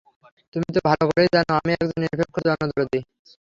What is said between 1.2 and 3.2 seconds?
জান, আমি একজন নিরপেক্ষ জনদরদী।